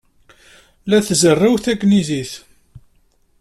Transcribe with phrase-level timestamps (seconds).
[0.89, 2.31] La tzerrew tanglizit.